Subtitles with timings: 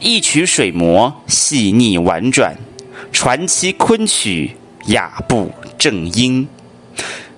[0.00, 2.56] 一曲水磨细腻婉转，
[3.12, 4.50] 传奇昆曲
[4.86, 6.48] 雅步正音。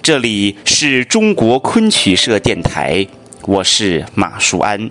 [0.00, 3.06] 这里是中国昆曲社电台，
[3.42, 4.90] 我是马淑安。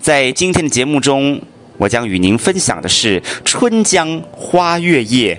[0.00, 1.42] 在今天的节目中，
[1.76, 5.34] 我将与您分享的是《春江花月夜》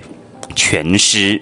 [0.54, 1.38] 全诗。《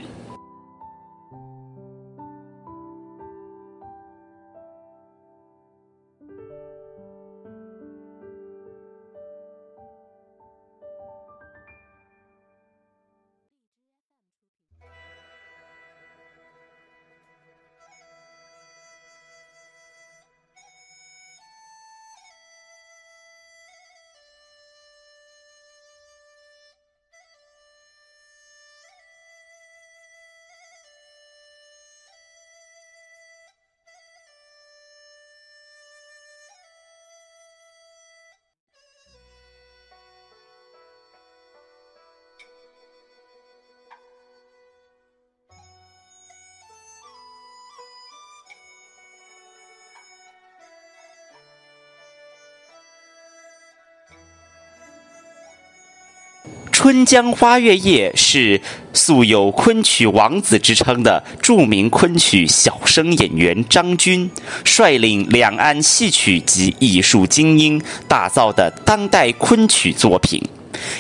[56.83, 58.61] 春江花月夜》是
[58.93, 64.29] 素有昆曲王子之称的著名昆曲小生演员张军
[64.65, 70.43] 率领两岸戏曲及艺术精英打造的当代昆曲作品，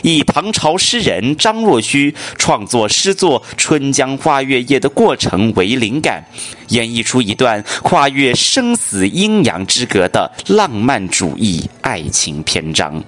[0.02, 6.24] 以唐朝诗人张若虚创作诗作《春江花月夜》的过程为灵感，
[6.68, 13.02] 演绎出一段跨越生死阴阳之隔的浪漫主义爱情篇章。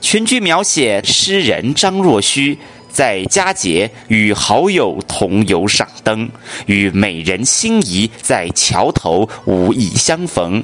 [0.00, 2.56] 全剧描写诗人张若虚
[2.90, 6.28] 在佳节与好友同游赏灯，
[6.66, 10.62] 与美人心仪在桥头无意相逢。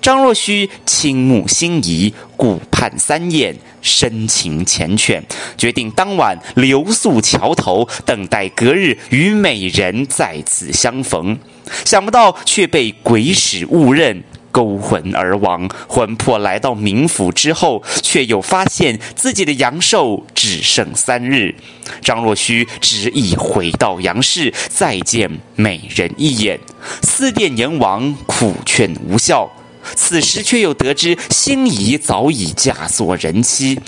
[0.00, 5.20] 张若虚倾慕心仪，顾盼三宴，深情缱绻，
[5.58, 11.36] 决定当晚留宿桥头，等待隔日与美人再次相逢。
[11.84, 14.22] 想不到却被鬼使误认。
[14.54, 21.52] 勾魂而亡，魂魄来到冥府之后，却又发现自己的阳寿只剩三日。
[22.00, 26.60] 张若虚执意回到阳世，再见美人一眼，
[27.02, 29.50] 思殿阎王，苦劝无效。
[29.96, 33.78] 此时却又得知心仪早已嫁作人妻。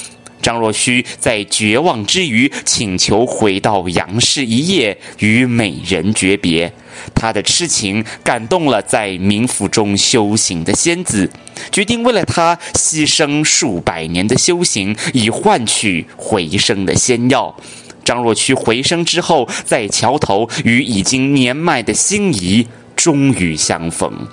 [0.46, 6.72] 张若虚在绝望之余，请求回到杨氏一夜，与美人诀别。
[7.16, 11.28] 他的痴情感动了在冥府中修行的仙子，
[11.72, 17.52] 决定为了他牺牲数百年的修行，以换取回生的仙药。
[18.04, 22.64] 张若虚回生之后，在桥头与已经年迈的心仪
[22.94, 24.28] 终于相逢。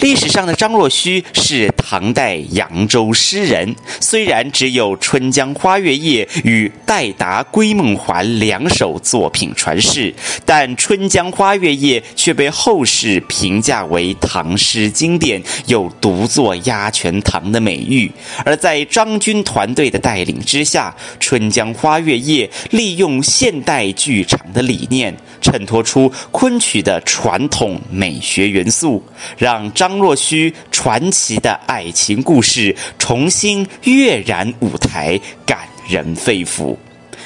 [0.00, 10.12] 历史上的张若虚是唐代扬州诗人，虽然只有《春江花月夜》与《代答归梦还》两首作品传世，
[10.46, 18.10] 但《春江花月夜》却被后世评价为唐诗经典，有独坐鸭泉堂的美誉。
[18.44, 25.14] 而在张军团队的带领之下，《春江花月夜》利用现代剧场的理念。
[25.42, 29.02] 衬托出昆曲的传统美学元素，
[29.38, 35.58] 让张张若虚传奇的爱情故事重新跃然舞台，感
[35.88, 36.76] 人肺腑。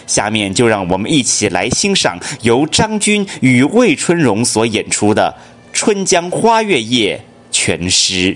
[0.07, 5.37] 下面就让我们一起来欣赏由张军与魏春荣所演出的
[5.77, 7.19] 《春江花月夜》
[7.55, 8.35] 全诗。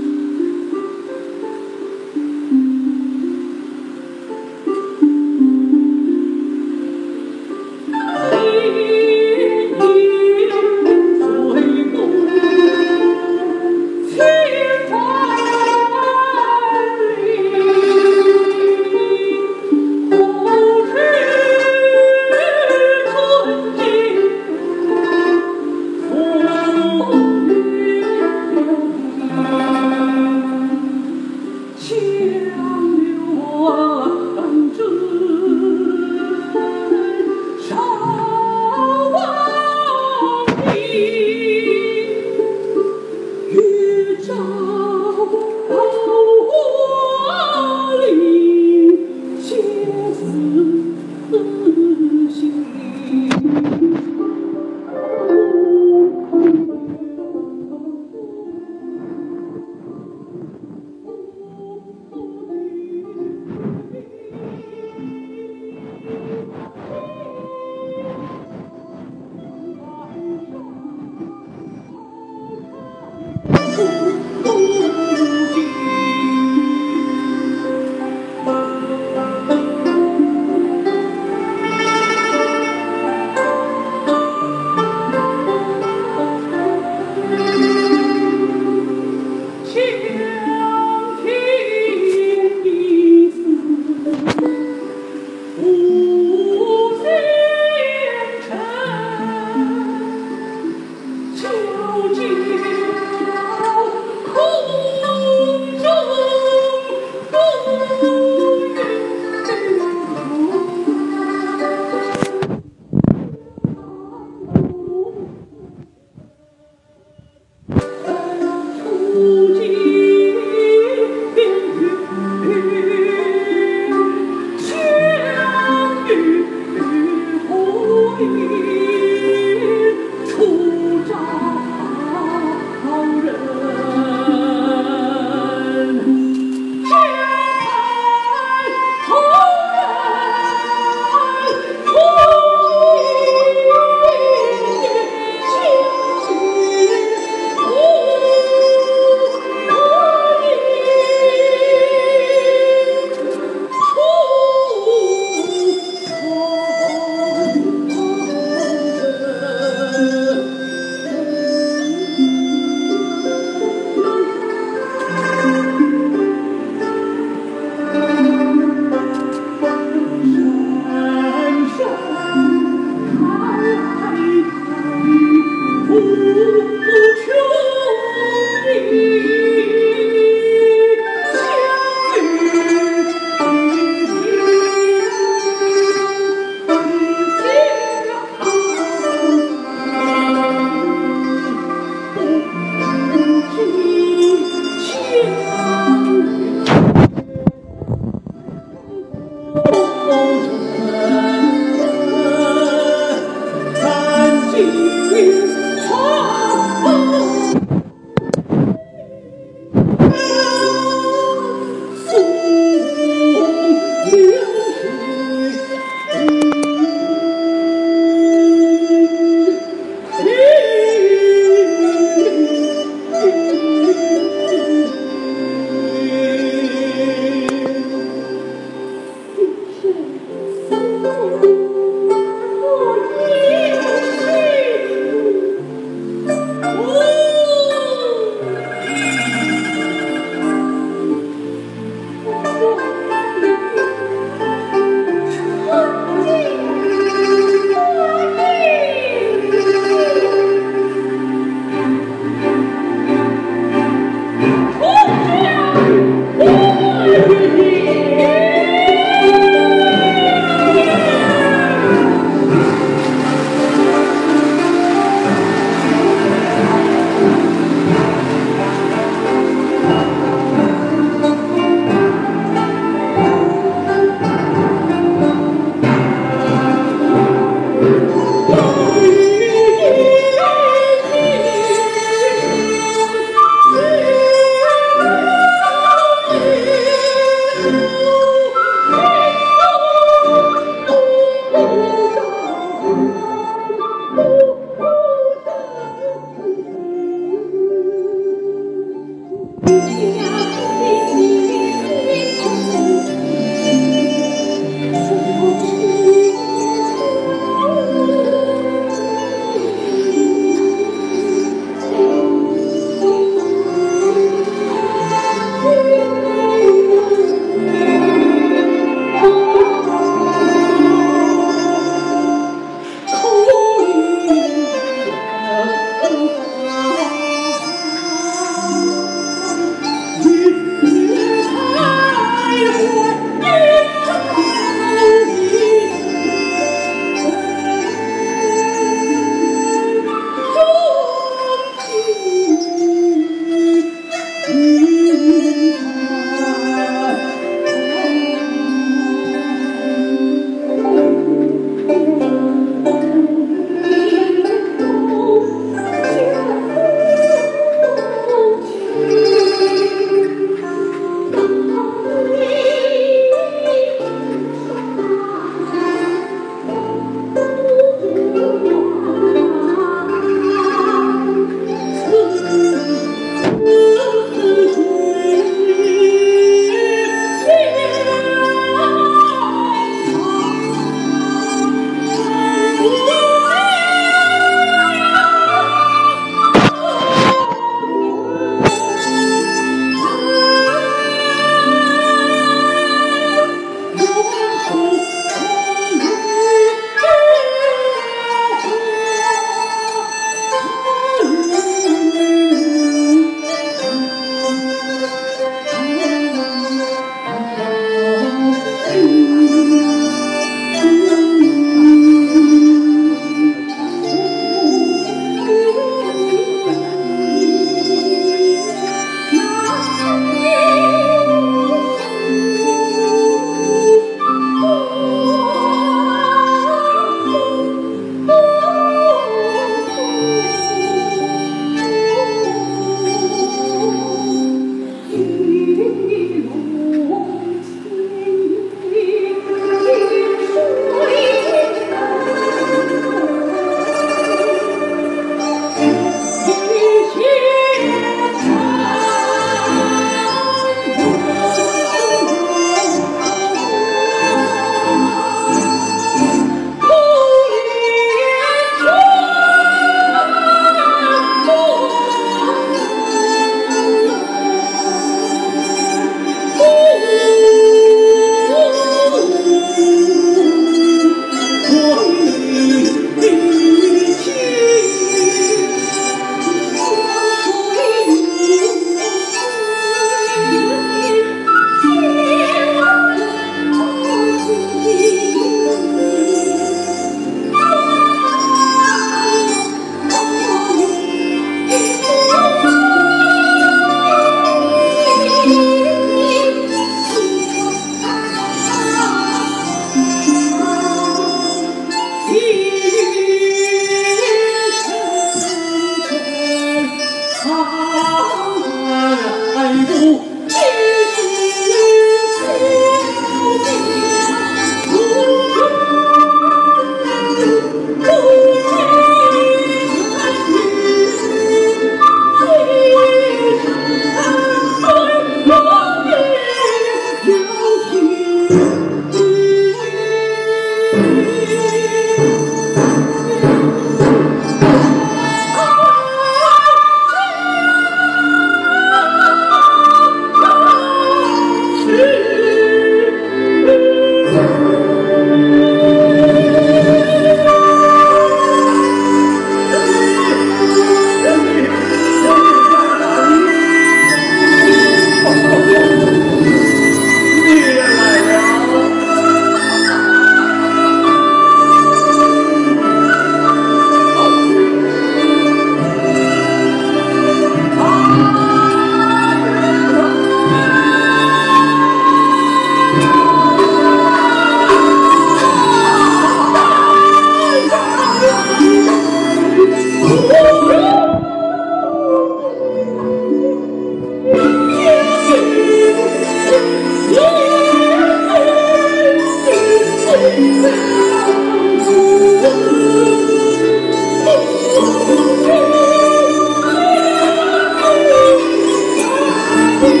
[599.86, 600.00] Thank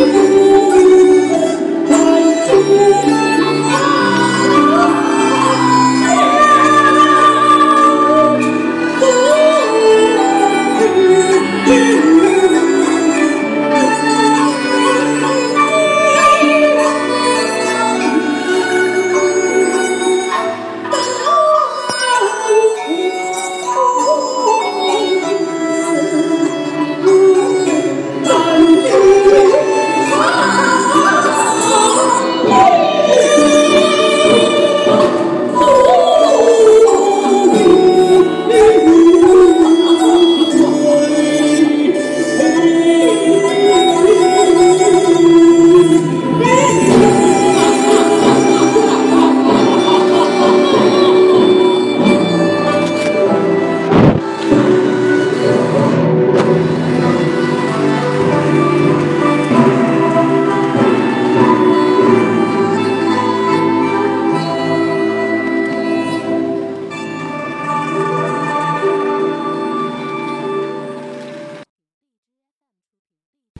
[3.08, 3.23] you.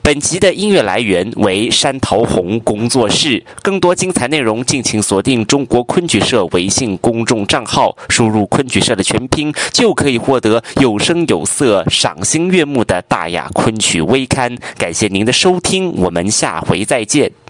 [0.05, 14.55] 本集的音乐来源为山桃红工作室，更多精彩内容敬请锁定中国昆曲社微信公众账号，输入“昆曲社”的全拼，就可以获得有声有色、赏心悦目的大雅昆曲微刊。
[14.77, 17.31] 感谢您的收听，我们下回再见。